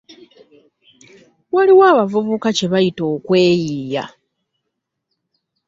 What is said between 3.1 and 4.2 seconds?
"okweyiiya".